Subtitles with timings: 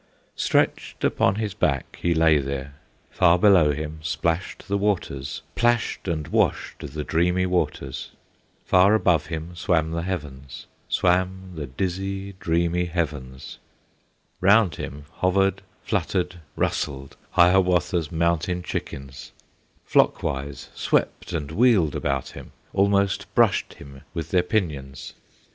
[0.35, 2.73] Stretched upon his back he lay there;
[3.11, 8.09] Far below him splashed the waters, Plashed and washed the dreamy waters;
[8.65, 13.59] Far above him swam the heavens, Swam the dizzy, dreamy heavens;
[14.39, 19.33] Round him hovered, fluttered, rustled Hiawatha's mountain chickens,
[19.85, 25.13] Flock wise swept and wheeled about him, Almost brushed him with their pinions.